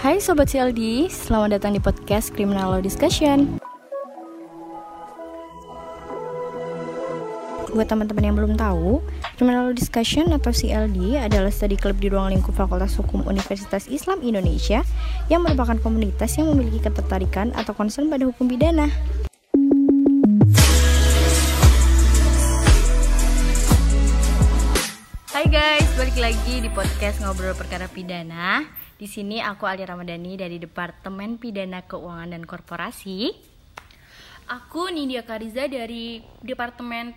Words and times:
Hai 0.00 0.16
Sobat 0.16 0.48
CLD, 0.48 1.12
selamat 1.12 1.60
datang 1.60 1.76
di 1.76 1.80
podcast 1.84 2.32
Criminal 2.32 2.72
Law 2.72 2.80
Discussion 2.80 3.60
Buat 7.68 7.84
teman-teman 7.84 8.24
yang 8.24 8.32
belum 8.32 8.56
tahu, 8.56 9.04
Criminal 9.36 9.68
Law 9.68 9.76
Discussion 9.76 10.32
atau 10.32 10.56
CLD 10.56 11.20
adalah 11.20 11.52
study 11.52 11.76
club 11.76 12.00
di 12.00 12.08
ruang 12.08 12.32
lingkup 12.32 12.56
Fakultas 12.56 12.96
Hukum 12.96 13.28
Universitas 13.28 13.92
Islam 13.92 14.24
Indonesia 14.24 14.88
yang 15.28 15.44
merupakan 15.44 15.76
komunitas 15.76 16.32
yang 16.40 16.48
memiliki 16.48 16.80
ketertarikan 16.80 17.52
atau 17.52 17.76
concern 17.76 18.08
pada 18.08 18.24
hukum 18.24 18.48
pidana. 18.48 18.88
Hai 25.28 25.44
guys, 25.44 25.92
balik 26.00 26.16
lagi 26.16 26.64
di 26.64 26.72
podcast 26.72 27.20
Ngobrol 27.20 27.52
Perkara 27.52 27.84
Pidana. 27.84 28.79
Di 29.00 29.08
sini 29.08 29.40
aku 29.40 29.64
Ali 29.64 29.80
Ramadhani 29.80 30.36
dari 30.36 30.60
Departemen 30.60 31.40
Pidana 31.40 31.80
Keuangan 31.80 32.36
dan 32.36 32.44
Korporasi. 32.44 33.32
Aku 34.44 34.92
Nidia 34.92 35.24
Kariza 35.24 35.64
dari 35.72 36.20
Departemen 36.44 37.16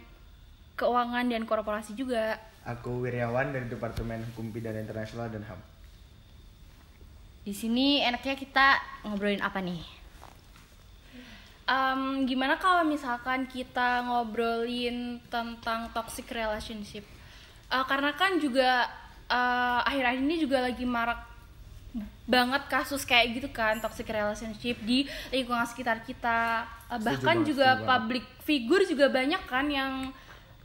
Keuangan 0.80 1.28
dan 1.28 1.44
Korporasi 1.44 1.92
juga. 1.92 2.40
Aku 2.64 3.04
Wiryawan 3.04 3.52
dari 3.52 3.68
Departemen 3.68 4.24
Hukum 4.32 4.56
Pidana 4.56 4.80
Internasional 4.80 5.28
dan 5.28 5.44
HAM. 5.44 5.60
Di 7.44 7.52
sini 7.52 8.00
enaknya 8.00 8.40
kita 8.40 8.80
ngobrolin 9.04 9.44
apa 9.44 9.60
nih? 9.60 9.84
Um, 11.68 12.24
gimana 12.24 12.64
kalau 12.64 12.88
misalkan 12.88 13.44
kita 13.52 14.08
ngobrolin 14.08 15.20
tentang 15.28 15.92
toxic 15.92 16.32
relationship? 16.32 17.04
Uh, 17.68 17.84
karena 17.84 18.16
kan 18.16 18.40
juga 18.40 18.88
uh, 19.28 19.84
akhir-akhir 19.84 20.24
ini 20.24 20.40
juga 20.40 20.64
lagi 20.64 20.88
marak 20.88 21.33
banget 22.24 22.64
kasus 22.72 23.04
kayak 23.04 23.36
gitu 23.36 23.50
kan 23.52 23.84
toxic 23.84 24.08
relationship 24.08 24.80
di 24.88 25.04
lingkungan 25.28 25.68
sekitar 25.68 26.02
kita 26.08 26.64
uh, 26.88 27.00
bahkan 27.04 27.44
banget, 27.44 27.52
juga 27.52 27.68
setuju 27.68 27.80
banget. 27.84 27.92
public 27.92 28.26
figure 28.48 28.84
juga 28.88 29.06
banyak 29.12 29.42
kan 29.44 29.66
yang 29.68 29.94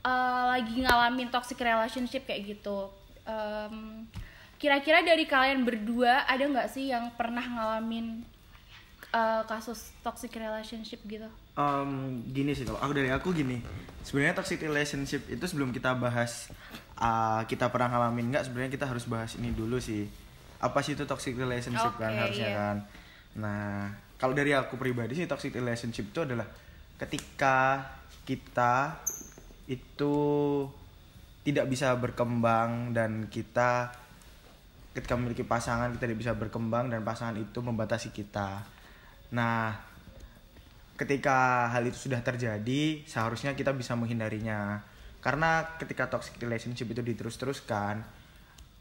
uh, 0.07 0.43
lagi 0.55 0.79
ngalamin 0.79 1.27
toxic 1.27 1.59
relationship 1.59 2.23
kayak 2.23 2.55
gitu 2.55 2.87
Em, 3.29 4.09
kira-kira 4.57 5.05
dari 5.05 5.23
kalian 5.29 5.63
berdua 5.63 6.25
ada 6.25 6.41
nggak 6.41 6.67
sih 6.73 6.89
yang 6.89 7.13
pernah 7.13 7.45
ngalamin 7.45 8.25
uh, 9.13 9.45
kasus 9.45 9.93
toxic 10.01 10.33
relationship 10.35 10.99
gitu 11.05 11.29
Em, 11.59 12.23
gini 12.31 12.55
sih 12.55 12.63
kalau 12.63 12.79
aku 12.79 12.95
dari 12.95 13.11
aku 13.11 13.35
gini. 13.35 13.59
Sebenarnya 14.07 14.31
toxic 14.39 14.63
relationship 14.63 15.27
itu 15.27 15.43
sebelum 15.43 15.75
kita 15.75 15.91
bahas 15.91 16.47
uh, 16.95 17.43
kita 17.43 17.67
pernah 17.67 17.91
ngalamin 17.91 18.31
nggak 18.31 18.47
sebenarnya 18.47 18.71
kita 18.79 18.87
harus 18.87 19.03
bahas 19.03 19.35
ini 19.35 19.51
dulu 19.51 19.75
sih. 19.75 20.07
Apa 20.59 20.83
sih 20.83 20.95
itu 20.95 21.07
toxic 21.07 21.35
relationship 21.39 21.95
kan 21.95 22.11
Oke, 22.11 22.19
harusnya 22.19 22.49
iya. 22.51 22.57
kan. 22.59 22.77
Nah, 23.39 23.89
kalau 24.19 24.35
dari 24.35 24.51
aku 24.51 24.75
pribadi 24.75 25.15
sih 25.15 25.25
toxic 25.25 25.55
relationship 25.55 26.11
itu 26.11 26.19
adalah 26.23 26.47
ketika 26.99 27.87
kita 28.27 28.99
itu 29.71 30.15
tidak 31.47 31.65
bisa 31.71 31.95
berkembang 31.95 32.91
dan 32.91 33.31
kita 33.31 33.89
ketika 34.91 35.15
memiliki 35.15 35.47
pasangan 35.47 35.95
kita 35.95 36.09
tidak 36.09 36.19
bisa 36.19 36.33
berkembang 36.35 36.91
dan 36.91 37.05
pasangan 37.05 37.39
itu 37.39 37.63
membatasi 37.63 38.11
kita. 38.11 38.65
Nah, 39.31 39.77
ketika 40.99 41.69
hal 41.71 41.87
itu 41.87 42.09
sudah 42.09 42.19
terjadi, 42.19 43.07
seharusnya 43.07 43.55
kita 43.55 43.71
bisa 43.71 43.95
menghindarinya. 43.95 44.83
Karena 45.23 45.79
ketika 45.79 46.11
toxic 46.11 46.35
relationship 46.43 46.91
itu 46.91 46.99
diterus-teruskan, 46.99 48.03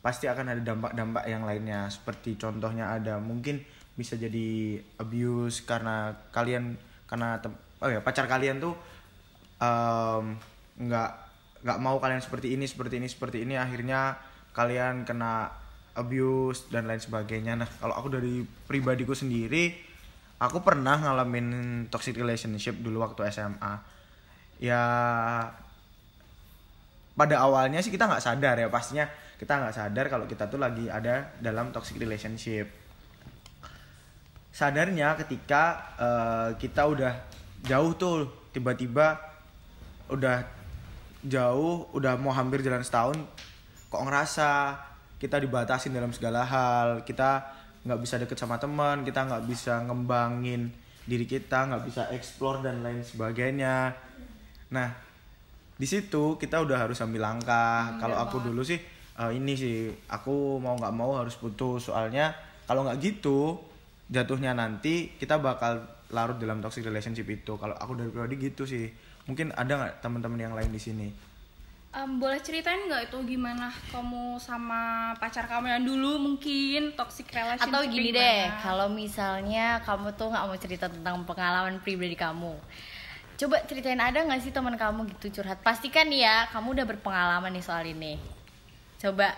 pasti 0.09 0.25
akan 0.25 0.57
ada 0.57 0.63
dampak-dampak 0.65 1.29
yang 1.29 1.45
lainnya. 1.45 1.85
Seperti 1.93 2.41
contohnya 2.41 2.97
ada 2.97 3.21
mungkin 3.21 3.61
bisa 3.93 4.17
jadi 4.17 4.81
abuse 4.97 5.69
karena 5.69 6.17
kalian 6.33 6.81
karena 7.05 7.37
oh 7.85 7.93
ya 7.93 8.01
pacar 8.01 8.25
kalian 8.25 8.57
tuh 8.57 8.73
em, 9.61 10.41
nggak 10.81 11.11
nggak 11.61 11.79
mau 11.85 12.01
kalian 12.01 12.25
seperti 12.25 12.57
ini 12.57 12.65
seperti 12.65 12.97
ini 12.97 13.09
seperti 13.13 13.45
ini. 13.45 13.61
Akhirnya 13.61 14.17
kalian 14.57 15.05
kena 15.05 15.53
abuse 15.93 16.73
dan 16.73 16.89
lain 16.89 17.05
sebagainya. 17.05 17.61
Nah 17.61 17.69
kalau 17.69 17.93
aku 17.93 18.09
dari 18.09 18.49
pribadiku 18.65 19.13
sendiri 19.13 19.77
aku 20.41 20.65
pernah 20.65 20.97
ngalamin 21.05 21.47
toxic 21.93 22.17
relationship 22.17 22.81
dulu 22.81 23.05
waktu 23.05 23.29
SMA 23.29 23.75
ya 24.57 24.83
pada 27.19 27.43
awalnya 27.43 27.83
sih 27.83 27.91
kita 27.91 28.07
nggak 28.07 28.23
sadar 28.23 28.55
ya. 28.55 28.71
Pastinya 28.71 29.11
kita 29.35 29.59
nggak 29.59 29.75
sadar 29.75 30.07
kalau 30.07 30.31
kita 30.31 30.47
tuh 30.47 30.63
lagi 30.63 30.87
ada 30.87 31.35
dalam 31.43 31.75
toxic 31.75 31.99
relationship. 31.99 32.71
Sadarnya 34.55 35.19
ketika 35.19 35.63
eh, 35.99 36.49
kita 36.63 36.87
udah 36.87 37.13
jauh 37.67 37.99
tuh 37.99 38.47
tiba-tiba 38.55 39.19
udah 40.15 40.47
jauh 41.27 41.91
udah 41.91 42.15
mau 42.15 42.31
hampir 42.31 42.63
jalan 42.63 42.87
setahun 42.87 43.19
kok 43.91 44.03
ngerasa 44.07 44.79
kita 45.19 45.43
dibatasin 45.43 45.91
dalam 45.91 46.15
segala 46.15 46.47
hal 46.47 47.03
kita 47.03 47.43
nggak 47.83 48.01
bisa 48.01 48.15
deket 48.23 48.39
sama 48.39 48.57
teman 48.63 49.03
kita 49.03 49.27
nggak 49.27 49.45
bisa 49.51 49.83
ngembangin 49.83 50.71
diri 51.03 51.27
kita 51.27 51.67
nggak 51.67 51.83
bisa 51.89 52.03
explore 52.15 52.63
dan 52.63 52.85
lain 52.85 53.03
sebagainya. 53.03 53.97
Nah 54.71 55.08
di 55.79 55.87
situ 55.87 56.35
kita 56.37 56.59
udah 56.59 56.77
harus 56.85 56.99
ambil 56.99 57.23
langkah. 57.23 57.95
Kalau 58.03 58.19
aku 58.19 58.43
dulu 58.43 58.67
sih 58.67 58.83
eh, 59.19 59.31
ini 59.33 59.55
sih 59.55 59.89
aku 60.11 60.59
mau 60.59 60.75
nggak 60.75 60.95
mau 60.95 61.15
harus 61.15 61.39
putus. 61.39 61.87
Soalnya 61.87 62.35
kalau 62.67 62.83
nggak 62.83 62.99
gitu 62.99 63.57
jatuhnya 64.11 64.59
nanti 64.59 65.15
kita 65.15 65.39
bakal 65.39 65.79
larut 66.11 66.37
dalam 66.43 66.59
toxic 66.59 66.83
relationship 66.83 67.31
itu. 67.31 67.55
Kalau 67.55 67.79
aku 67.79 67.95
dari 67.95 68.11
pribadi 68.11 68.51
gitu 68.51 68.67
sih. 68.67 68.91
Mungkin 69.31 69.55
ada 69.55 69.73
nggak 69.77 69.95
teman-teman 70.03 70.41
yang 70.41 70.55
lain 70.57 70.73
di 70.73 70.81
sini? 70.81 71.09
Em, 71.89 72.21
boleh 72.21 72.37
ceritain 72.45 72.85
nggak 72.85 73.09
itu 73.09 73.17
gimana 73.33 73.73
kamu 73.89 74.37
sama 74.37 75.13
pacar 75.17 75.49
kamu 75.49 75.73
yang 75.73 75.85
dulu 75.89 76.21
mungkin 76.21 76.93
toxic 76.93 77.33
relationship 77.33 77.73
Atau 77.73 77.89
gini 77.89 78.13
deh, 78.13 78.45
kalau 78.61 78.93
misalnya 78.93 79.81
kamu 79.81 80.13
tuh 80.13 80.29
nggak 80.29 80.45
mau 80.45 80.59
cerita 80.61 80.93
tentang 80.93 81.25
pengalaman 81.25 81.81
pribadi 81.81 82.13
kamu, 82.13 82.53
coba 83.39 83.63
ceritain 83.65 83.97
ada 83.97 84.19
nggak 84.19 84.41
sih 84.41 84.51
teman 84.51 84.75
kamu 84.75 85.07
gitu 85.15 85.31
curhat? 85.33 85.63
Pastikan 85.63 86.11
ya, 86.11 86.51
kamu 86.51 86.75
udah 86.75 86.87
berpengalaman 86.87 87.49
nih 87.49 87.63
soal 87.63 87.87
ini. 87.87 88.19
Coba 88.97 89.31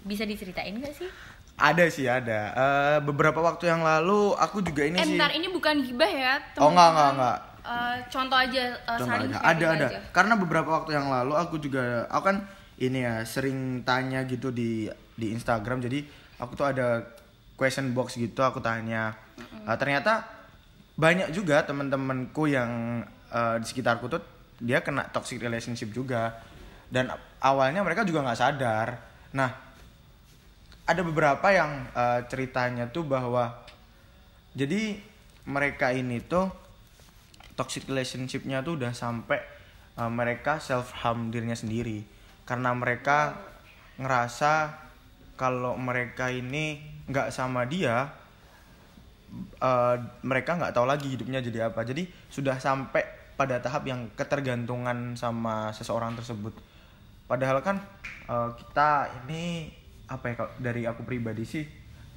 bisa 0.00 0.24
diceritain 0.24 0.72
nggak 0.74 0.96
sih? 0.96 1.10
ada 1.52 1.84
sih 1.86 2.08
ada 2.08 2.40
Eh, 2.50 2.98
beberapa 3.04 3.36
waktu 3.38 3.68
yang 3.68 3.84
lalu 3.84 4.32
aku 4.32 4.64
juga 4.64 4.80
ini 4.80 4.96
eh 4.96 5.04
sih 5.04 5.12
bentar 5.12 5.28
ini 5.28 5.44
bukan 5.46 5.84
gibah 5.84 6.08
ya 6.08 6.40
Oh, 6.56 6.72
enggak, 6.72 6.88
enggak, 6.88 7.10
enggak. 7.12 7.38
Eh, 7.60 7.96
contoh 8.08 8.38
aja 8.40 8.62
eh, 8.72 8.96
Contoh 8.96 9.16
aja. 9.20 9.36
ada 9.44 9.64
ada 9.68 9.86
aja. 9.86 10.00
karena 10.08 10.34
beberapa 10.34 10.72
waktu 10.72 10.96
yang 10.96 11.12
lalu 11.12 11.36
aku 11.36 11.60
juga 11.60 12.08
aku 12.08 12.24
kan 12.24 12.36
ini 12.80 13.04
ya 13.04 13.20
sering 13.22 13.84
tanya 13.84 14.24
gitu 14.24 14.48
di 14.48 14.88
di 15.12 15.26
Instagram 15.30 15.84
jadi 15.84 16.00
aku 16.40 16.56
tuh 16.56 16.64
ada 16.64 17.04
question 17.54 17.92
box 17.92 18.16
gitu 18.16 18.40
aku 18.40 18.64
tanya 18.64 19.12
Eh, 19.60 19.76
ternyata 19.76 20.24
banyak 21.00 21.32
juga 21.32 21.64
teman-temanku 21.64 22.52
yang 22.52 23.00
eh, 23.32 23.56
di 23.56 23.66
sekitarku 23.66 24.12
tuh 24.12 24.20
dia 24.60 24.84
kena 24.84 25.08
toxic 25.08 25.40
relationship 25.40 25.88
juga. 25.96 26.36
Dan 26.92 27.08
awalnya 27.40 27.80
mereka 27.80 28.04
juga 28.04 28.20
nggak 28.20 28.40
sadar. 28.40 28.88
Nah 29.32 29.50
ada 30.84 31.00
beberapa 31.00 31.48
yang 31.48 31.88
eh, 31.96 32.20
ceritanya 32.28 32.92
tuh 32.92 33.08
bahwa 33.08 33.64
jadi 34.52 35.00
mereka 35.48 35.94
ini 35.96 36.20
tuh 36.20 36.52
toxic 37.56 37.88
relationshipnya 37.88 38.60
tuh 38.60 38.80
udah 38.80 38.92
sampai 38.96 39.40
uh, 40.00 40.08
mereka 40.08 40.56
self 40.62 40.96
harm 40.96 41.28
dirinya 41.28 41.56
sendiri. 41.56 42.00
Karena 42.48 42.72
mereka 42.72 43.36
ngerasa 44.00 44.80
kalau 45.36 45.76
mereka 45.76 46.32
ini 46.32 46.80
nggak 47.08 47.28
sama 47.28 47.68
dia 47.68 48.08
uh, 49.62 49.96
mereka 50.26 50.58
nggak 50.58 50.74
tahu 50.74 50.86
lagi 50.86 51.06
hidupnya 51.10 51.40
jadi 51.42 51.70
apa. 51.70 51.86
Jadi 51.86 52.06
sudah 52.28 52.58
sampai 52.58 53.02
pada 53.38 53.56
tahap 53.62 53.88
yang 53.88 54.12
ketergantungan 54.12 55.16
sama 55.16 55.72
seseorang 55.72 56.12
tersebut. 56.18 56.52
Padahal 57.24 57.62
kan 57.64 57.80
uh, 58.28 58.52
kita 58.58 59.08
ini 59.24 59.70
apa 60.10 60.24
ya 60.26 60.34
dari 60.58 60.82
aku 60.84 61.06
pribadi 61.06 61.46
sih 61.46 61.64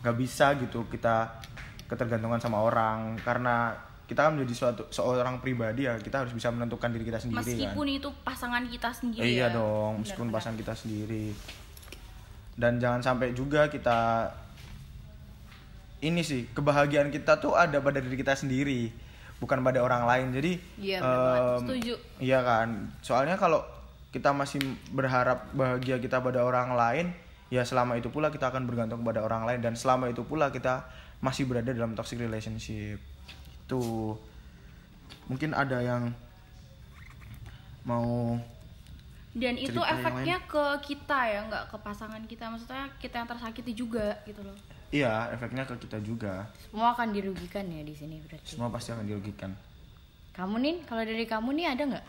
nggak 0.02 0.18
bisa 0.18 0.58
gitu 0.60 0.90
kita 0.90 1.40
ketergantungan 1.88 2.42
sama 2.42 2.60
orang. 2.60 3.16
Karena 3.22 3.72
kita 4.04 4.30
kan 4.30 4.32
menjadi 4.36 4.54
suatu 4.54 4.84
seorang 4.92 5.40
pribadi 5.40 5.88
ya 5.88 5.96
kita 5.96 6.28
harus 6.28 6.36
bisa 6.36 6.52
menentukan 6.52 6.92
diri 6.92 7.08
kita 7.08 7.24
sendiri 7.24 7.40
meskipun 7.40 7.88
kan 7.88 7.98
itu 8.04 8.10
pasangan 8.22 8.64
kita 8.68 8.90
sendiri 8.92 9.24
Eh, 9.24 9.40
iya 9.40 9.48
ya. 9.48 9.56
dong 9.56 10.04
meskipun 10.04 10.28
pasangan 10.28 10.58
kita 10.60 10.74
sendiri. 10.76 11.32
Dan 12.54 12.78
jangan 12.78 13.02
sampai 13.02 13.34
juga 13.34 13.66
kita 13.72 14.30
ini 16.04 16.20
sih 16.20 16.52
kebahagiaan 16.52 17.08
kita 17.08 17.40
tuh 17.40 17.56
ada 17.56 17.80
pada 17.80 18.04
diri 18.04 18.20
kita 18.20 18.36
sendiri 18.36 18.92
bukan 19.40 19.64
pada 19.64 19.80
orang 19.80 20.04
lain. 20.04 20.28
Jadi 20.36 20.52
Iya, 20.76 21.00
em, 21.00 21.64
Setuju. 21.64 21.94
iya 22.20 22.44
kan? 22.44 22.92
Soalnya 23.00 23.40
kalau 23.40 23.64
kita 24.12 24.36
masih 24.36 24.60
berharap 24.92 25.50
bahagia 25.56 25.98
kita 25.98 26.20
pada 26.20 26.44
orang 26.44 26.76
lain 26.76 27.06
ya 27.50 27.66
selama 27.66 27.98
itu 27.98 28.12
pula 28.12 28.30
kita 28.30 28.52
akan 28.52 28.68
bergantung 28.68 29.02
kepada 29.02 29.24
orang 29.24 29.48
lain. 29.48 29.64
Dan 29.64 29.80
selama 29.80 30.12
itu 30.12 30.28
pula 30.28 30.52
kita 30.52 30.84
masih 31.24 31.48
berada 31.48 31.72
dalam 31.72 31.96
toxic 31.96 32.20
relationship. 32.20 33.00
Itu. 33.68 34.16
Mungkin 35.32 35.56
ada 35.56 35.80
yang 35.80 36.12
mau 37.88 38.36
dan 39.34 39.58
itu 39.58 39.82
efeknya 39.82 40.38
ke 40.46 40.94
kita 40.94 41.20
ya 41.26 41.40
nggak 41.48 41.72
ke 41.72 41.78
pasangan 41.80 42.22
kita. 42.28 42.52
Maksudnya 42.52 42.92
kita 43.00 43.24
yang 43.24 43.30
tersakiti 43.32 43.72
juga 43.72 44.20
gitu 44.28 44.44
loh 44.44 44.73
iya 44.94 45.34
efeknya 45.34 45.66
ke 45.66 45.74
kita 45.82 45.98
juga. 46.06 46.46
Semua 46.70 46.94
akan 46.94 47.10
dirugikan 47.10 47.66
ya 47.66 47.82
di 47.82 47.98
sini 47.98 48.22
berarti. 48.22 48.46
semua 48.46 48.70
pasti 48.70 48.94
akan 48.94 49.10
dirugikan. 49.10 49.50
Kamu 50.38 50.62
nih, 50.62 50.76
kalau 50.86 51.02
dari 51.02 51.26
kamu 51.26 51.50
nih 51.58 51.66
ada 51.74 51.84
nggak? 51.90 52.06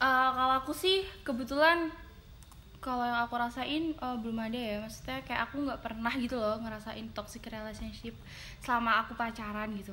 Eh, 0.00 0.30
kalau 0.32 0.54
aku 0.64 0.72
sih 0.72 1.04
kebetulan 1.20 1.92
kalau 2.80 3.04
yang 3.04 3.20
aku 3.20 3.36
rasain 3.36 3.92
eh, 3.92 4.16
belum 4.16 4.38
ada 4.40 4.56
ya. 4.56 4.76
Maksudnya 4.80 5.20
kayak 5.28 5.52
aku 5.52 5.68
nggak 5.68 5.80
pernah 5.84 6.12
gitu 6.16 6.40
loh 6.40 6.56
ngerasain 6.64 7.04
toxic 7.12 7.44
relationship 7.52 8.16
selama 8.64 9.04
aku 9.04 9.12
pacaran 9.12 9.68
gitu 9.76 9.92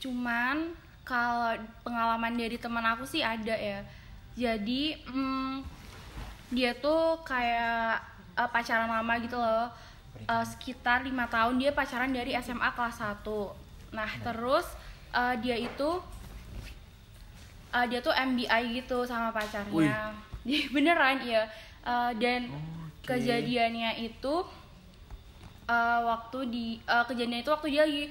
cuman 0.00 0.72
kalau 1.04 1.52
pengalaman 1.84 2.32
dari 2.40 2.56
teman 2.56 2.84
aku 2.84 3.04
sih 3.04 3.20
ada 3.20 3.52
ya. 3.52 3.84
Jadi 4.36 4.96
mm, 5.04 5.60
dia 6.52 6.72
tuh 6.80 7.20
kayak 7.24 8.00
eh, 8.36 8.48
pacaran 8.48 8.88
lama 8.88 9.14
gitu 9.20 9.36
loh 9.36 9.68
Eh, 10.18 10.46
sekitar 10.46 11.02
lima 11.02 11.26
tahun 11.26 11.58
dia 11.58 11.74
pacaran 11.74 12.12
dari 12.12 12.36
SMA 12.38 12.70
kelas 12.76 13.02
1 13.02 13.26
nah 13.90 14.06
terus 14.22 14.62
eh, 15.10 15.34
dia 15.42 15.58
itu 15.58 15.98
uh, 17.74 17.86
dia 17.86 18.00
tuh 18.02 18.14
MBI 18.14 18.82
gitu 18.82 19.06
sama 19.06 19.30
pacarnya. 19.30 20.14
Beneran 20.74 21.22
ya. 21.22 21.46
Uh, 21.80 22.12
dan 22.20 22.50
Oke. 22.50 23.16
kejadiannya 23.16 24.04
itu 24.04 24.34
uh, 25.70 26.00
waktu 26.04 26.38
di 26.50 26.66
uh, 26.84 27.06
kejadian 27.08 27.40
itu 27.40 27.50
waktu 27.50 27.68
dia 27.72 27.82
lagi 27.86 28.04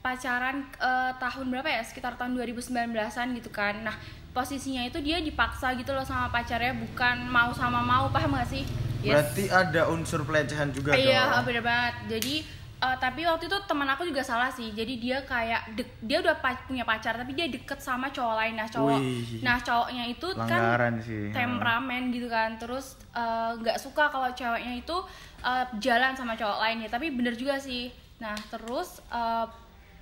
pacaran 0.00 0.64
uh, 0.80 1.12
tahun 1.20 1.46
berapa 1.52 1.68
ya? 1.68 1.82
Sekitar 1.84 2.16
tahun 2.16 2.38
2019-an 2.38 3.28
gitu 3.36 3.50
kan. 3.52 3.84
Nah, 3.84 3.96
posisinya 4.32 4.86
itu 4.86 5.02
dia 5.02 5.20
dipaksa 5.20 5.74
gitu 5.76 5.92
loh 5.92 6.06
sama 6.06 6.32
pacarnya 6.32 6.72
bukan 6.72 7.28
mau 7.28 7.52
sama 7.52 7.82
mau, 7.84 8.08
paham 8.08 8.38
gak 8.38 8.48
sih? 8.48 8.64
Berarti 9.02 9.44
ada 9.46 9.82
unsur 9.86 10.20
pelecehan 10.22 10.68
juga 10.70 10.92
Iya, 10.92 11.26
dong 11.32 11.44
bener 11.44 11.62
banget. 11.62 11.94
Jadi 12.08 12.34
eh, 12.80 12.96
tapi 12.96 13.20
waktu 13.22 13.44
itu 13.44 13.58
teman 13.64 13.84
aku 13.86 14.02
juga 14.04 14.20
salah 14.20 14.48
sih. 14.48 14.70
Jadi 14.70 14.96
dia 14.96 15.20
kayak 15.22 15.74
dek- 15.74 16.00
dia 16.00 16.18
udah 16.18 16.36
pa- 16.36 16.64
punya 16.64 16.82
pacar 16.82 17.12
tapi 17.12 17.32
dia 17.32 17.44
deket 17.46 17.76
sama 17.78 18.08
cowok 18.08 18.34
lain. 18.34 18.54
Nah, 18.54 18.66
cowok 18.66 18.98
Wih. 18.98 19.40
nah 19.40 19.56
cowoknya 19.58 20.04
itu 20.06 20.28
kan 20.32 20.92
sih. 20.98 21.28
temperamen 21.30 22.02
gitu 22.08 22.26
kan. 22.26 22.56
Terus 22.56 22.86
eh, 23.12 23.50
nggak 23.56 23.76
suka 23.76 24.08
kalau 24.08 24.28
ceweknya 24.30 24.74
itu 24.76 24.96
eh, 25.40 25.64
jalan 25.78 26.12
sama 26.12 26.32
cowok 26.34 26.58
lain 26.58 26.84
ya. 26.84 26.88
Tapi 26.88 27.06
bener 27.10 27.36
juga 27.36 27.56
sih. 27.56 27.92
Nah, 28.16 28.36
terus 28.48 29.00
eh, 29.08 29.46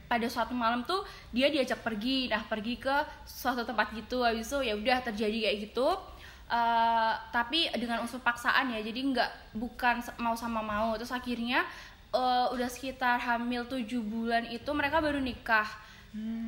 pada 0.09 0.25
suatu 0.25 0.56
malam 0.56 0.83
tuh 0.83 1.03
dia 1.31 1.51
diajak 1.51 1.83
pergi. 1.83 2.31
Nah, 2.31 2.41
pergi 2.43 2.79
ke 2.79 2.94
suatu 3.23 3.61
tempat 3.61 3.91
gitu. 3.93 4.23
Habis 4.23 4.47
itu 4.47 4.59
ya 4.62 4.75
udah 4.75 5.03
terjadi 5.03 5.39
kayak 5.44 5.59
gitu. 5.67 5.89
Eh, 6.49 7.12
tapi 7.29 7.69
dengan 7.77 8.00
unsur 8.00 8.25
paksaan 8.25 8.73
ya 8.73 8.81
jadi 8.81 8.97
nggak 8.97 9.53
bukan 9.61 10.00
mau 10.17 10.33
sama 10.33 10.65
mau 10.65 10.97
terus 10.97 11.12
akhirnya 11.12 11.61
eh, 12.09 12.47
udah 12.49 12.65
sekitar 12.73 13.21
hamil 13.21 13.69
tujuh 13.69 14.00
bulan 14.00 14.49
itu 14.49 14.65
mereka 14.73 15.05
baru 15.05 15.21
nikah 15.21 15.69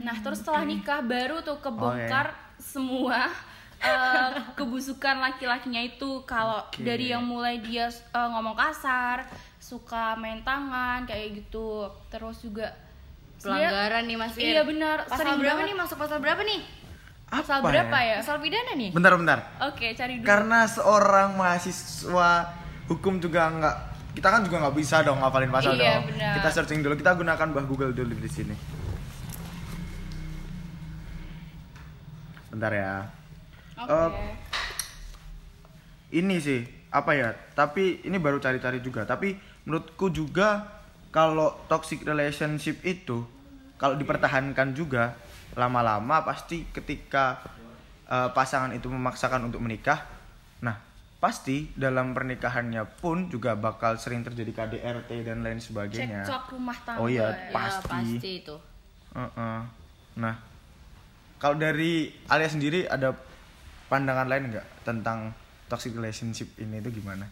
nah 0.00 0.16
terus 0.24 0.40
setelah 0.40 0.64
nikah 0.64 1.04
baru 1.04 1.44
tuh 1.44 1.60
kebongkar 1.60 2.32
semua 2.56 3.28
eh, 3.76 4.28
kebusukan 4.58 5.20
laki-lakinya 5.20 5.84
itu 5.84 6.24
kalau 6.24 6.64
Oke. 6.64 6.80
dari 6.80 7.12
yang 7.12 7.20
mulai 7.20 7.60
dia 7.60 7.92
eh, 7.92 8.28
ngomong 8.32 8.56
kasar 8.56 9.28
suka 9.60 10.16
main 10.16 10.40
tangan 10.40 11.04
kayak 11.04 11.44
gitu 11.44 11.92
terus 12.08 12.40
juga 12.40 12.72
Pelanggaran 13.40 14.04
nih 14.08 14.16
Mas 14.16 14.36
Ir. 14.36 14.52
iya 14.56 14.62
benar 14.64 15.04
Pasal 15.04 15.28
sering 15.32 15.40
berapa 15.40 15.60
banget. 15.60 15.68
nih? 15.72 15.76
Masuk 15.76 15.96
pasal 15.96 16.18
berapa 16.20 16.40
nih? 16.44 16.60
Pasal 17.30 17.62
Apa 17.62 17.70
berapa 17.70 17.98
ya, 18.00 18.14
Pasal 18.18 18.38
pidana 18.38 18.72
nih? 18.74 18.90
bentar 18.90 19.14
bentar. 19.14 19.38
Oke 19.64 19.94
cari 19.94 20.18
dulu. 20.18 20.26
Karena 20.26 20.66
seorang 20.66 21.34
mahasiswa 21.34 22.30
hukum 22.86 23.16
juga 23.16 23.46
nggak 23.48 23.76
kita 24.10 24.28
kan 24.28 24.42
juga 24.42 24.56
nggak 24.60 24.74
bisa 24.74 24.96
dong 25.00 25.18
ngapalin 25.18 25.48
pasal 25.48 25.72
Iya, 25.72 26.02
dong. 26.02 26.10
benar. 26.10 26.32
kita 26.36 26.48
searching 26.50 26.82
dulu. 26.82 26.94
Kita 26.94 27.14
gunakan 27.14 27.46
bah 27.48 27.64
Google 27.64 27.94
dulu 27.94 28.12
di 28.12 28.26
sini. 28.26 28.54
Bentar 32.50 32.72
ya. 32.74 32.94
Oke. 33.78 33.94
Eh, 33.94 34.10
ini 36.12 36.36
sih 36.36 36.60
apa 36.90 37.14
ya? 37.14 37.30
Tapi 37.54 38.02
ini 38.02 38.18
baru 38.18 38.36
cari-cari 38.36 38.82
juga. 38.82 39.06
Tapi 39.06 39.38
menurutku 39.62 40.10
juga 40.10 40.66
kalau 41.08 41.54
toxic 41.66 42.02
relationship 42.02 42.82
itu 42.82 43.22
kalau 43.76 43.94
dipertahankan 43.94 44.74
juga 44.74 45.14
lama-lama 45.54 46.22
pasti 46.22 46.66
ketika 46.70 47.40
eh, 48.06 48.28
pasangan 48.30 48.70
itu 48.70 48.86
memaksakan 48.86 49.50
untuk 49.50 49.58
menikah 49.62 50.06
nah 50.60 50.76
pasti 51.20 51.68
dalam 51.76 52.16
pernikahannya 52.16 52.80
pun 52.96 53.28
juga 53.28 53.52
bakal 53.52 54.00
sering 54.00 54.24
terjadi 54.24 54.56
KDRT 54.56 55.10
dan 55.26 55.44
lain 55.44 55.60
sebagainya 55.60 56.24
cekcok 56.24 56.44
rumah 56.56 56.76
tangga 56.80 57.00
Oh 57.00 57.08
iya, 57.12 57.28
ya. 57.28 57.36
Ya, 57.48 57.52
Pasti. 57.52 57.88
pasti 57.92 58.30
itu. 58.40 58.56
Heeh. 59.12 59.58
nah 60.16 60.34
kalau 61.40 61.56
dari 61.56 62.08
Alia 62.28 62.48
sendiri 62.48 62.88
ada 62.88 63.12
pandangan 63.88 64.28
lain 64.28 64.54
nggak 64.54 64.66
tentang 64.84 65.32
toxic 65.66 65.92
relationship 65.92 66.46
ini 66.56 66.78
itu 66.78 67.00
gimana 67.02 67.26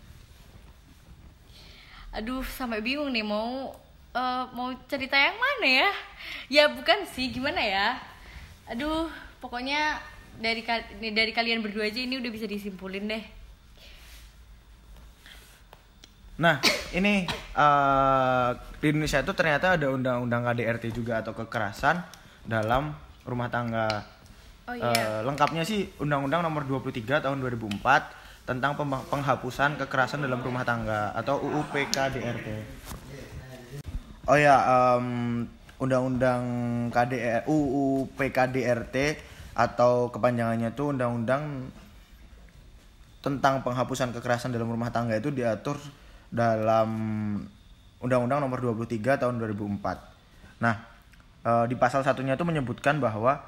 Aduh, 2.09 2.41
sampai 2.43 2.81
bingung 2.81 3.13
nih 3.13 3.21
mau 3.23 3.77
eh, 4.19 4.43
mau 4.51 4.75
cerita 4.91 5.15
yang 5.15 5.39
mana 5.39 5.67
ya? 5.67 5.91
Ya 6.51 6.65
bukan 6.67 7.07
sih, 7.15 7.31
gimana 7.31 7.63
ya? 7.63 8.03
Aduh, 8.67 9.07
pokoknya 9.39 10.03
dari 10.39 10.67
dari 11.15 11.33
kalian 11.35 11.63
berdua 11.63 11.87
aja 11.87 12.03
ini 12.03 12.19
udah 12.19 12.31
bisa 12.35 12.47
disimpulin 12.51 13.07
deh. 13.07 13.25
Nah, 16.39 16.63
ini 16.95 17.27
eh, 17.59 18.51
di 18.79 18.87
Indonesia 18.91 19.19
itu 19.23 19.33
ternyata 19.35 19.75
ada 19.75 19.87
undang-undang 19.91 20.47
KDRT 20.47 20.95
juga 20.95 21.23
atau 21.23 21.35
kekerasan 21.35 21.99
dalam 22.47 22.95
rumah 23.27 23.51
tangga. 23.51 23.87
Oh 24.69 24.75
iya. 24.77 24.93
Eh, 24.95 25.21
lengkapnya 25.25 25.65
sih 25.65 25.89
Undang-Undang 25.99 26.45
Nomor 26.45 26.69
23 26.69 27.25
Tahun 27.25 27.39
2004 27.41 28.45
tentang 28.45 28.77
penghapusan 29.09 29.77
kekerasan 29.81 30.25
dalam 30.25 30.41
rumah 30.41 30.65
tangga 30.65 31.13
atau 31.13 31.41
UU 31.41 31.69
PKDRT. 31.73 32.49
Oh 34.29 34.37
ya, 34.37 34.61
em, 34.61 35.49
Undang-Undang 35.81 36.45
KDR 36.93 37.49
UU 37.49 38.13
PKDRT 38.13 39.17
atau 39.57 40.13
kepanjangannya 40.13 40.77
itu 40.77 40.85
Undang-Undang 40.93 41.73
tentang 43.25 43.65
penghapusan 43.65 44.13
kekerasan 44.13 44.53
dalam 44.53 44.69
rumah 44.69 44.93
tangga 44.93 45.17
itu 45.17 45.33
diatur 45.33 45.81
dalam 46.29 46.91
Undang-Undang 48.05 48.45
Nomor 48.45 48.61
23 48.61 49.17
Tahun 49.17 49.33
2004. 49.41 50.61
Nah, 50.61 50.77
eh, 51.49 51.65
di 51.65 51.81
pasal 51.81 52.05
satunya 52.05 52.37
itu 52.37 52.45
menyebutkan 52.45 53.01
bahwa 53.01 53.41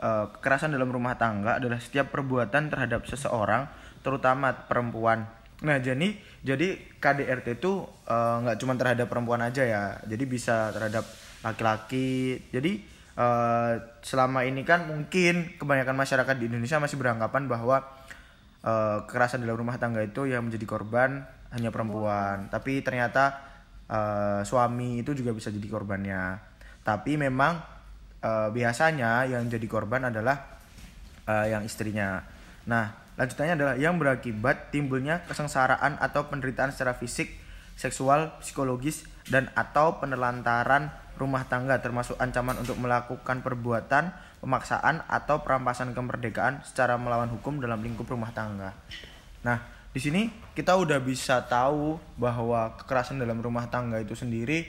eh, 0.00 0.24
kekerasan 0.40 0.72
dalam 0.72 0.88
rumah 0.88 1.20
tangga 1.20 1.60
adalah 1.60 1.76
setiap 1.76 2.08
perbuatan 2.08 2.72
terhadap 2.72 3.04
seseorang, 3.04 3.68
terutama 4.00 4.56
perempuan. 4.56 5.28
Nah, 5.62 5.78
jadi 5.78 6.18
jadi 6.42 6.98
KDRT 6.98 7.62
itu 7.62 7.86
eh, 8.10 8.36
nggak 8.42 8.58
cuma 8.58 8.74
terhadap 8.74 9.06
perempuan 9.06 9.40
aja 9.44 9.62
ya, 9.62 9.84
jadi 10.02 10.24
bisa 10.26 10.74
terhadap 10.74 11.06
laki-laki. 11.46 12.42
Jadi 12.50 12.82
eh, 13.14 13.72
selama 14.02 14.42
ini 14.42 14.66
kan 14.66 14.90
mungkin 14.90 15.54
kebanyakan 15.54 15.94
masyarakat 15.94 16.34
di 16.40 16.50
Indonesia 16.50 16.82
masih 16.82 16.98
beranggapan 16.98 17.46
bahwa 17.46 17.86
eh, 18.66 18.98
kekerasan 19.06 19.46
dalam 19.46 19.60
rumah 19.60 19.78
tangga 19.78 20.02
itu 20.02 20.26
yang 20.26 20.50
menjadi 20.50 20.66
korban 20.66 21.22
hanya 21.54 21.70
perempuan. 21.70 22.50
Tapi 22.50 22.82
ternyata 22.82 23.38
eh, 23.86 24.40
suami 24.42 25.00
itu 25.06 25.14
juga 25.14 25.30
bisa 25.30 25.54
jadi 25.54 25.68
korbannya. 25.70 26.22
Tapi 26.82 27.14
memang 27.14 27.62
eh, 28.20 28.48
biasanya 28.50 29.30
yang 29.30 29.46
jadi 29.46 29.66
korban 29.70 30.10
adalah 30.10 30.36
eh, 31.30 31.46
yang 31.54 31.62
istrinya. 31.62 32.20
Nah, 32.66 33.03
lanjutannya 33.14 33.54
adalah 33.54 33.74
yang 33.78 33.98
berakibat 33.98 34.74
timbulnya 34.74 35.22
kesengsaraan 35.30 35.98
atau 36.02 36.26
penderitaan 36.26 36.74
secara 36.74 36.98
fisik, 36.98 37.34
seksual, 37.78 38.34
psikologis, 38.42 39.06
dan 39.30 39.50
atau 39.54 40.02
penelantaran 40.02 40.90
rumah 41.14 41.46
tangga 41.46 41.78
termasuk 41.78 42.18
ancaman 42.18 42.58
untuk 42.58 42.74
melakukan 42.74 43.38
perbuatan 43.38 44.10
pemaksaan 44.42 45.06
atau 45.06 45.40
perampasan 45.46 45.94
kemerdekaan 45.94 46.60
secara 46.66 46.98
melawan 46.98 47.30
hukum 47.30 47.62
dalam 47.62 47.80
lingkup 47.80 48.04
rumah 48.10 48.34
tangga. 48.34 48.74
Nah, 49.46 49.62
di 49.94 50.02
sini 50.02 50.26
kita 50.58 50.74
udah 50.74 50.98
bisa 50.98 51.46
tahu 51.46 52.02
bahwa 52.18 52.74
kekerasan 52.82 53.22
dalam 53.22 53.38
rumah 53.38 53.70
tangga 53.70 54.02
itu 54.02 54.18
sendiri 54.18 54.66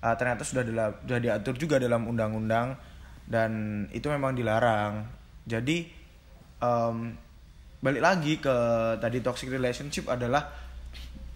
uh, 0.00 0.16
ternyata 0.16 0.42
sudah 0.48 0.64
dila- 0.64 0.96
sudah 1.04 1.20
diatur 1.20 1.54
juga 1.60 1.76
dalam 1.76 2.08
undang-undang 2.08 2.74
dan 3.28 3.84
itu 3.92 4.08
memang 4.08 4.34
dilarang. 4.34 5.06
Jadi 5.46 5.86
em, 6.58 6.96
balik 7.82 8.02
lagi 8.02 8.38
ke 8.38 8.56
tadi 9.02 9.18
toxic 9.18 9.50
relationship 9.50 10.06
adalah 10.06 10.46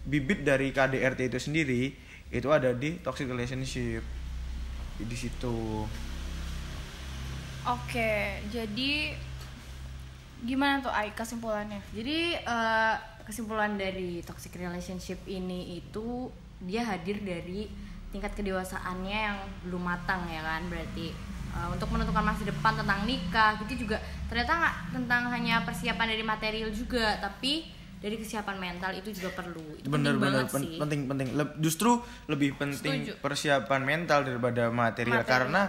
bibit 0.07 0.47
dari 0.47 0.71
KDRT 0.71 1.27
itu 1.27 1.39
sendiri 1.43 1.83
itu 2.31 2.47
ada 2.51 2.71
di 2.75 2.99
toxic 3.03 3.27
relationship. 3.27 4.03
Di 4.97 5.17
situ. 5.17 5.85
Oke, 7.67 8.41
jadi 8.47 9.13
gimana 10.43 10.79
tuh 10.79 10.91
Ai 10.91 11.11
kesimpulannya? 11.11 11.83
Jadi 11.91 12.39
eh, 12.39 12.95
kesimpulan 13.27 13.75
dari 13.75 14.23
toxic 14.23 14.55
relationship 14.55 15.19
ini 15.27 15.83
itu 15.83 16.31
dia 16.63 16.87
hadir 16.87 17.19
dari 17.21 17.67
tingkat 18.09 18.33
kedewasaannya 18.39 19.19
yang 19.19 19.39
belum 19.67 19.83
matang 19.83 20.25
ya 20.31 20.41
kan? 20.41 20.63
Berarti 20.71 21.11
eh, 21.49 21.67
untuk 21.67 21.87
menentukan 21.87 22.23
masa 22.23 22.43
depan 22.43 22.73
tentang 22.75 22.99
nikah 23.03 23.55
gitu 23.61 23.85
juga. 23.85 23.97
Ternyata 24.27 24.51
nggak 24.53 24.75
tentang 24.93 25.21
hanya 25.29 25.61
persiapan 25.61 26.07
dari 26.09 26.23
material 26.23 26.69
juga 26.69 27.17
tapi 27.17 27.67
dari 27.97 28.13
kesiapan 28.13 28.55
mental 28.55 28.93
itu 28.93 29.09
juga 29.09 29.33
perlu. 29.33 29.63
Itu 29.75 29.87
bener 29.87 30.13
penting 30.13 30.21
bener 30.21 30.33
banget 30.37 30.47
pen- 30.51 30.63
sih. 30.63 30.77
penting 30.77 31.01
penting. 31.05 31.27
Le- 31.33 31.55
justru 31.57 31.97
lebih 32.25 32.53
penting 32.55 33.05
Setuju. 33.05 33.13
persiapan 33.19 33.81
mental 33.81 34.19
daripada 34.21 34.69
material, 34.69 35.21
Material. 35.21 35.25
karena 35.25 35.61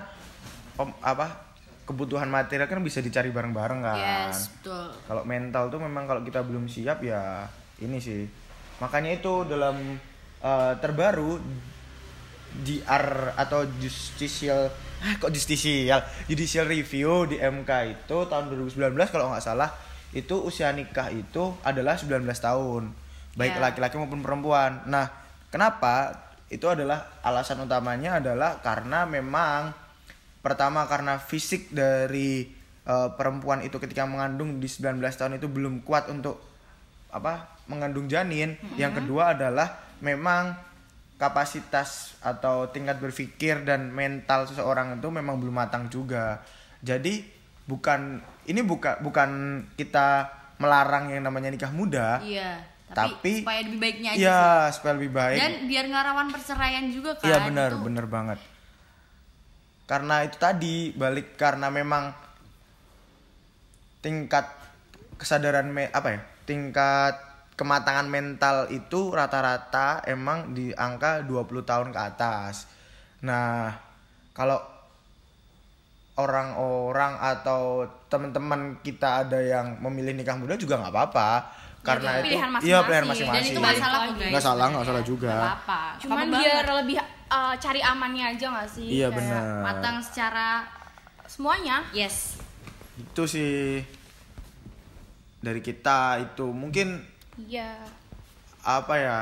pem- 0.74 0.98
apa 1.00 1.26
kebutuhan 1.82 2.28
material 2.28 2.68
kan 2.68 2.84
bisa 2.84 3.00
dicari 3.00 3.32
bareng-bareng 3.32 3.80
kan. 3.80 3.96
Yes 3.96 4.52
betul. 4.54 4.92
Kalau 5.08 5.24
mental 5.24 5.72
tuh 5.72 5.80
memang 5.80 6.04
kalau 6.04 6.20
kita 6.20 6.44
belum 6.44 6.68
siap 6.68 7.00
ya 7.00 7.48
ini 7.80 7.96
sih. 7.96 8.28
Makanya 8.78 9.16
itu 9.16 9.48
dalam 9.48 9.96
eh, 10.38 10.72
terbaru 10.78 11.40
JR 12.60 13.32
atau 13.36 13.64
justicial 13.78 14.72
ah, 15.00 15.14
kok 15.16 15.30
justicial? 15.30 16.02
Judicial 16.26 16.66
review 16.66 17.28
di 17.28 17.36
MK 17.38 17.70
itu 17.92 18.16
tahun 18.26 18.50
2019 18.50 18.94
kalau 19.08 19.30
nggak 19.30 19.44
salah 19.44 19.70
itu 20.10 20.40
usia 20.40 20.72
nikah 20.72 21.12
itu 21.12 21.52
adalah 21.60 22.00
19 22.00 22.24
tahun 22.24 22.90
baik 23.36 23.54
Ya. 23.54 23.62
laki-laki 23.70 23.94
maupun 24.00 24.24
perempuan. 24.24 24.82
Nah 24.88 25.06
kenapa? 25.52 26.26
Itu 26.48 26.66
adalah 26.72 27.20
alasan 27.20 27.60
utamanya 27.60 28.18
adalah 28.18 28.58
karena 28.64 29.04
memang 29.04 29.70
pertama 30.40 30.88
karena 30.88 31.20
fisik 31.20 31.68
dari 31.70 32.48
eh, 32.88 33.08
perempuan 33.14 33.60
itu 33.60 33.76
ketika 33.76 34.08
mengandung 34.08 34.56
di 34.56 34.66
19 34.66 34.96
tahun 35.04 35.36
itu 35.36 35.46
belum 35.46 35.84
kuat 35.84 36.08
untuk 36.08 36.40
apa 37.12 37.60
mengandung 37.68 38.08
janin. 38.08 38.56
Yang 38.80 39.04
kedua 39.04 39.36
adalah 39.36 39.76
memang 40.00 40.56
kapasitas 41.18 42.14
atau 42.22 42.70
tingkat 42.70 42.96
berpikir 42.96 43.66
dan 43.66 43.90
mental 43.90 44.46
seseorang 44.46 44.96
itu 44.96 45.08
memang 45.10 45.36
belum 45.36 45.54
matang 45.58 45.90
juga 45.90 46.38
jadi 46.78 47.26
bukan 47.66 48.22
ini 48.46 48.62
bukan 48.62 49.02
bukan 49.02 49.30
kita 49.74 50.30
melarang 50.56 51.10
yang 51.10 51.26
namanya 51.26 51.50
nikah 51.50 51.74
muda 51.74 52.22
iya 52.22 52.62
tapi, 52.88 53.12
Tapi- 53.20 53.38
supaya 53.44 53.60
lebih 53.68 53.80
baiknya 53.84 54.10
aja 54.16 54.18
ya 54.18 54.40
sih. 54.72 54.80
supaya 54.80 54.92
lebih 54.96 55.12
baik 55.12 55.36
dan 55.36 55.52
biar 55.68 55.84
nggak 55.92 56.04
rawan 56.08 56.28
perceraian 56.32 56.86
juga 56.88 57.10
kan 57.20 57.28
Iya 57.28 57.38
benar, 57.44 57.70
Itu 57.76 57.84
benar 57.84 58.06
banget. 58.08 58.38
Karena 59.84 60.24
itu 60.24 60.36
tadi 60.40 60.76
balik 60.96 61.36
karena 61.36 61.68
memang 61.68 62.16
tingkat 64.00 64.48
kesadaran 65.20 65.68
me, 65.68 65.92
apa 65.92 66.16
ya? 66.16 66.20
Tingkat 66.48 67.14
kematangan 67.58 68.06
mental 68.06 68.70
itu 68.70 69.10
rata-rata 69.10 70.06
emang 70.06 70.54
di 70.54 70.70
angka 70.70 71.26
20 71.26 71.66
tahun 71.66 71.88
ke 71.90 71.98
atas. 71.98 72.70
Nah, 73.26 73.74
kalau 74.30 74.62
orang-orang 76.18 77.14
atau 77.18 77.86
teman-teman 78.06 78.78
kita 78.82 79.26
ada 79.26 79.38
yang 79.38 79.78
memilih 79.78 80.14
nikah 80.14 80.34
muda 80.34 80.58
juga 80.58 80.78
nggak 80.82 80.90
apa-apa 80.90 81.30
karena 81.78 82.18
itu 82.18 82.18
itu 82.18 82.26
pilihan 82.34 82.50
iya 82.66 82.78
pilihan 82.82 83.04
masing-masing. 83.06 83.54
dan 83.54 83.54
kok 83.54 83.62
nggak 84.18 84.42
salah 84.42 84.66
nggak 84.74 84.86
salah 84.90 85.04
juga 85.06 85.30
Nggak 85.30 85.46
apa-apa 85.46 85.80
Cuman 86.02 86.26
biar 86.34 86.42
banget. 86.66 86.78
lebih 86.82 86.96
uh, 87.30 87.54
cari 87.54 87.80
amannya 87.86 88.24
aja 88.34 88.46
gak 88.50 88.66
sih? 88.66 88.86
iya 88.98 89.08
benar 89.14 89.42
matang 89.62 89.96
secara 90.02 90.66
Semuanya. 91.30 91.86
yes 91.94 92.34
itu 92.98 93.22
sih 93.30 93.78
dari 95.38 95.62
kita 95.62 96.18
itu 96.18 96.50
mungkin 96.50 96.98
Iya. 97.38 97.78
apa 98.66 98.94
ya 98.98 99.18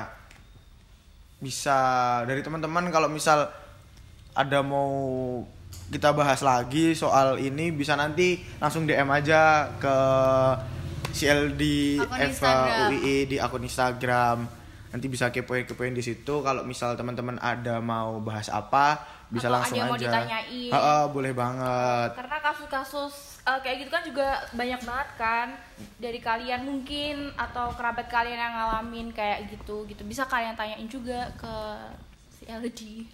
bisa 1.36 1.78
dari 2.24 2.40
teman-teman 2.40 2.88
kalau 2.88 3.12
misal 3.12 3.44
ada 4.32 4.64
mau 4.64 4.88
kita 5.92 6.10
bahas 6.16 6.40
lagi 6.40 6.96
soal 6.96 7.36
ini 7.38 7.70
bisa 7.70 7.94
nanti 7.94 8.40
langsung 8.58 8.88
DM 8.88 9.06
aja 9.12 9.70
ke 9.76 9.96
CLD 11.12 11.62
Eva. 12.00 12.88
UII 12.90 13.28
di 13.28 13.36
akun 13.40 13.64
Instagram 13.64 14.48
nanti 14.90 15.06
bisa 15.12 15.28
kepoin 15.28 15.68
kepoin 15.68 15.92
di 15.92 16.00
situ 16.00 16.40
kalau 16.40 16.64
misal 16.64 16.96
teman-teman 16.96 17.36
ada 17.40 17.78
mau 17.84 18.18
bahas 18.24 18.48
apa 18.48 19.04
bisa 19.28 19.50
Atau 19.50 19.54
langsung 19.60 19.76
ada 19.76 19.80
yang 19.82 19.90
mau 19.90 19.98
aja 19.98 20.06
ditanyain. 20.08 20.70
Ha-ha, 20.72 20.96
boleh 21.10 21.32
banget 21.34 22.08
Karena 22.14 22.38
kasus-kasus 22.40 23.35
uh, 23.46 23.58
kayak 23.62 23.86
gitu 23.86 23.90
kan 23.94 24.02
juga 24.02 24.42
banyak 24.52 24.82
banget 24.82 25.10
kan 25.14 25.48
dari 26.02 26.18
kalian 26.18 26.66
mungkin 26.66 27.30
atau 27.38 27.70
kerabat 27.78 28.10
kalian 28.10 28.36
yang 28.36 28.54
ngalamin 28.58 29.08
kayak 29.14 29.46
gitu 29.48 29.86
gitu. 29.86 30.02
Bisa 30.02 30.26
kalian 30.26 30.58
tanyain 30.58 30.90
juga 30.90 31.30
ke 31.38 31.54
si 32.34 32.44
LD. 32.50 33.06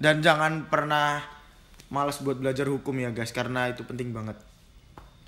dan 0.00 0.24
jangan 0.24 0.64
pernah 0.64 1.20
males 1.92 2.16
buat 2.24 2.40
belajar 2.40 2.64
hukum 2.64 2.96
ya 2.96 3.12
guys 3.12 3.34
karena 3.34 3.68
itu 3.68 3.84
penting 3.84 4.14
banget. 4.14 4.38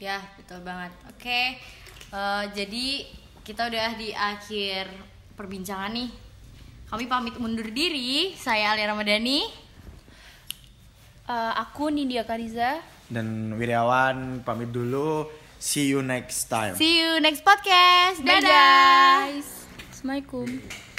Ya 0.01 0.23
betul 0.41 0.65
banget. 0.65 0.93
Oke 1.13 1.61
eh, 2.13 2.45
jadi 2.57 2.87
kita 3.43 3.69
udah 3.69 3.99
di 3.99 4.15
akhir 4.15 4.87
perbincangan 5.35 5.93
nih. 5.93 6.11
Kami 6.87 7.05
pamit 7.11 7.35
mundur 7.41 7.67
diri. 7.75 8.37
Saya 8.39 8.77
Alia 8.77 8.93
Ramadhani. 8.93 9.65
Uh, 11.23 11.55
aku 11.57 11.89
Nindya 11.89 12.29
Kariza. 12.29 12.85
Dan 13.13 13.53
Wiryawan 13.61 14.41
pamit 14.41 14.73
dulu 14.73 15.29
see 15.61 15.93
you 15.93 16.01
next 16.01 16.49
time 16.49 16.73
see 16.75 17.05
you 17.05 17.21
next 17.21 17.45
podcast 17.45 18.25
Bye 18.25 18.41
dadah 18.41 18.49
guys. 18.49 19.49
Assalamualaikum. 19.93 20.91